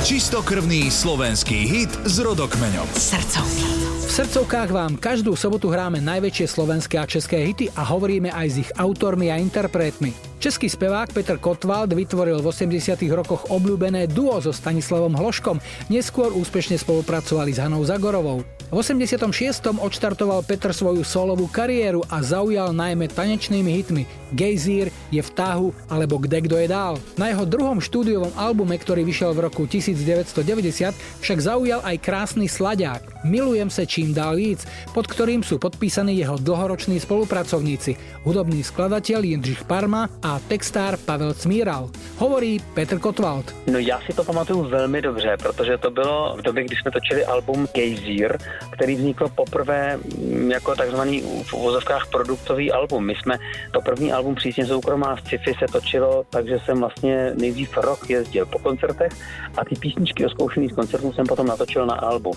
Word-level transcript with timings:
Čistokrvný 0.00 0.88
slovenský 0.88 1.68
hit 1.68 1.92
s 2.08 2.24
rodokmeňom. 2.24 2.88
Srdcovky. 2.96 3.68
V 4.00 4.08
srdcovkách 4.08 4.72
vám 4.72 4.96
každú 4.96 5.36
sobotu 5.36 5.68
hráme 5.68 6.00
najväčšie 6.00 6.56
slovenské 6.56 6.96
a 6.96 7.04
české 7.04 7.44
hity 7.44 7.68
a 7.76 7.84
hovoríme 7.84 8.32
aj 8.32 8.46
s 8.48 8.56
ich 8.64 8.70
autormi 8.80 9.28
a 9.28 9.36
interpretmi. 9.36 10.16
Český 10.40 10.72
spevák 10.72 11.12
Peter 11.12 11.36
Kotwald 11.36 11.92
vytvoril 11.92 12.40
v 12.40 12.48
80 12.48 12.96
rokoch 13.12 13.52
obľúbené 13.52 14.08
duo 14.08 14.40
so 14.40 14.56
Stanislavom 14.56 15.12
Hloškom, 15.12 15.60
neskôr 15.92 16.32
úspešne 16.32 16.80
spolupracovali 16.80 17.52
s 17.52 17.60
Hanou 17.60 17.84
Zagorovou. 17.84 18.40
V 18.72 18.76
86. 18.80 19.20
odštartoval 19.68 20.48
Petr 20.48 20.72
svoju 20.72 21.04
solovú 21.04 21.44
kariéru 21.52 22.00
a 22.08 22.24
zaujal 22.24 22.72
najmä 22.72 23.04
tanečnými 23.12 23.70
hitmi 23.84 24.08
Gejzír, 24.32 24.90
Je 25.10 25.22
v 25.22 25.30
tahu 25.30 25.74
alebo 25.90 26.18
Kde 26.18 26.40
kdo 26.40 26.56
je 26.56 26.68
dál. 26.70 26.98
Na 27.18 27.28
jeho 27.28 27.44
druhom 27.44 27.82
štúdiovom 27.82 28.32
albume, 28.34 28.78
ktorý 28.78 29.02
vyšiel 29.04 29.34
v 29.34 29.50
roku 29.50 29.66
1990, 29.66 30.94
však 31.20 31.38
zaujal 31.38 31.80
aj 31.82 31.96
krásny 32.02 32.46
slaďák 32.46 33.20
Milujem 33.24 33.70
se 33.70 33.86
čím 33.86 34.14
dál 34.14 34.36
víc, 34.36 34.64
pod 34.96 35.04
ktorým 35.04 35.44
sú 35.44 35.60
podpísaní 35.60 36.16
jeho 36.16 36.40
dlhoroční 36.40 36.96
spolupracovníci, 37.04 38.24
hudobný 38.24 38.64
skladateľ 38.64 39.20
Jindřich 39.20 39.68
Parma 39.68 40.08
a 40.24 40.40
textár 40.48 40.96
Pavel 40.96 41.36
Cmíral. 41.36 41.92
Hovorí 42.16 42.64
Petr 42.72 42.96
Kotwald. 42.96 43.44
No 43.68 43.78
já 43.78 44.00
si 44.00 44.16
to 44.16 44.24
pamatuju 44.24 44.62
velmi 44.62 45.02
dobře, 45.02 45.36
protože 45.36 45.78
to 45.78 45.90
bylo 45.90 46.36
v 46.38 46.42
době, 46.42 46.64
kdy 46.64 46.76
jsme 46.76 46.90
točili 46.90 47.24
album 47.24 47.68
Gejzír, 47.74 48.38
který 48.72 48.94
vznikl 48.94 49.28
poprvé 49.28 49.96
mm, 49.96 50.50
jako 50.50 50.76
takzvaný 50.76 51.22
v 51.44 51.52
uvozovkách 51.54 52.06
produktový 52.06 52.72
album. 52.72 53.06
My 53.06 53.14
jsme 53.14 53.38
to 53.72 53.80
první 53.80 54.12
album 54.12 54.19
Přísně 54.34 54.66
soukromá 54.66 55.16
z 55.16 55.20
sci-fi 55.20 55.54
se 55.58 55.72
točilo, 55.72 56.24
takže 56.30 56.58
jsem 56.64 56.80
vlastně 56.80 57.32
nejdřív 57.34 57.76
rok 57.76 58.10
jezdil 58.10 58.46
po 58.46 58.58
koncertech 58.58 59.12
a 59.56 59.64
ty 59.64 59.74
písničky 59.76 60.26
oskoušený 60.26 60.68
z 60.68 60.72
koncertů 60.72 61.12
jsem 61.12 61.26
potom 61.26 61.46
natočil 61.46 61.86
na 61.86 61.94
album. 61.94 62.34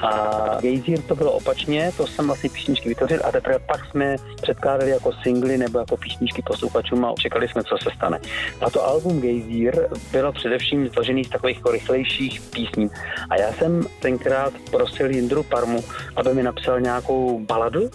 A 0.00 0.58
Gejzír 0.60 1.02
to 1.02 1.14
bylo 1.16 1.32
opačně, 1.32 1.92
to 1.96 2.06
jsem 2.06 2.26
vlastně 2.26 2.50
písničky 2.50 2.88
vytvořil 2.88 3.20
a 3.24 3.32
teprve 3.32 3.58
pak 3.58 3.84
jsme 3.90 4.16
předkládali 4.42 4.90
jako 4.90 5.12
singly 5.22 5.58
nebo 5.58 5.78
jako 5.78 5.96
písničky 5.96 6.42
posluchačům 6.42 7.04
a 7.04 7.14
čekali 7.18 7.48
jsme, 7.48 7.62
co 7.64 7.76
se 7.82 7.90
stane. 7.96 8.20
A 8.60 8.70
to 8.70 8.84
album 8.84 9.20
Gejzír 9.20 9.88
bylo 10.12 10.32
především 10.32 10.88
tvořený 10.88 11.24
z 11.24 11.28
takových 11.28 11.56
jako 11.56 11.70
rychlejších 11.70 12.40
písní. 12.40 12.90
A 13.30 13.36
já 13.36 13.52
jsem 13.52 13.86
tenkrát 14.00 14.52
prosil 14.70 15.10
Jindru 15.10 15.42
Parmu, 15.42 15.84
aby 16.16 16.34
mi 16.34 16.42
napsal 16.42 16.80
nějakou 16.80 17.40
baladu 17.40 17.90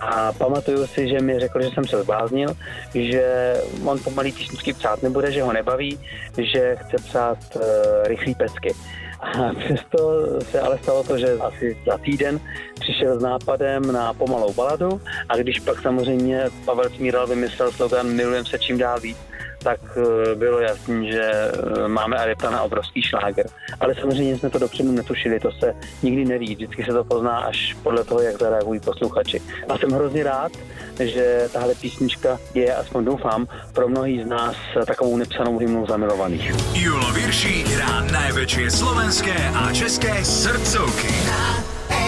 a 0.00 0.32
pamatuju 0.32 0.86
si, 0.86 1.08
že 1.08 1.20
mi 1.20 1.40
řekl, 1.40 1.62
že 1.62 1.68
jsem 1.68 1.84
se 1.84 2.02
zbláznil, 2.02 2.48
že 2.94 3.54
on 3.84 3.98
pomalý 3.98 4.32
písničky 4.32 4.72
psát 4.72 5.02
nebude, 5.02 5.32
že 5.32 5.42
ho 5.42 5.52
nebaví, 5.52 5.98
že 6.38 6.76
chce 6.80 6.96
psát 6.96 7.38
uh, 7.56 7.62
rychlý 8.04 8.34
pecky. 8.34 8.74
A 9.20 9.52
přesto 9.64 10.26
se 10.42 10.60
ale 10.60 10.78
stalo 10.82 11.04
to, 11.04 11.18
že 11.18 11.32
asi 11.40 11.76
za 11.86 11.98
týden 11.98 12.40
přišel 12.80 13.20
s 13.20 13.22
nápadem 13.22 13.92
na 13.92 14.14
pomalou 14.14 14.52
baladu 14.52 15.00
a 15.28 15.36
když 15.36 15.60
pak 15.60 15.82
samozřejmě 15.82 16.44
Pavel 16.64 16.90
Smíral 16.90 17.26
vymyslel 17.26 17.72
slogan 17.72 18.06
Milujem 18.08 18.46
se 18.46 18.58
čím 18.58 18.78
dál 18.78 19.00
víc, 19.00 19.18
tak 19.62 19.80
eh, 19.96 20.34
bylo 20.34 20.60
jasný, 20.60 21.12
že 21.12 21.22
eh, 21.22 21.88
máme 21.88 22.16
adepta 22.16 22.50
na 22.50 22.62
obrovský 22.62 23.02
šláger. 23.02 23.46
Ale 23.80 23.94
samozřejmě 23.94 24.38
jsme 24.38 24.50
to 24.50 24.58
dopředu 24.58 24.92
netušili, 24.92 25.40
to 25.40 25.52
se 25.52 25.74
nikdy 26.02 26.24
neví, 26.24 26.54
vždycky 26.54 26.84
se 26.84 26.92
to 26.92 27.04
pozná 27.04 27.38
až 27.38 27.76
podle 27.82 28.04
toho, 28.04 28.20
jak 28.20 28.38
zareagují 28.38 28.80
posluchači. 28.80 29.42
A 29.68 29.78
jsem 29.78 29.90
hrozně 29.90 30.24
rád, 30.24 30.52
že 31.00 31.48
tahle 31.52 31.74
písnička 31.74 32.38
je, 32.54 32.74
aspoň 32.74 33.04
doufám, 33.04 33.46
pro 33.72 33.88
mnohý 33.88 34.22
z 34.22 34.26
nás 34.26 34.56
takovou 34.86 35.16
nepsanou 35.16 35.58
hymnou 35.58 35.86
zamilovaných. 35.86 36.52
Julo 36.74 37.12
Virší 37.12 37.64
hrá 37.64 38.00
najväčšie 38.00 38.70
slovenské 38.70 39.36
a 39.54 39.72
české 39.72 40.24
srdcovky. 40.24 41.12
Na 41.26 41.64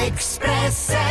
Expresse. 0.07 1.02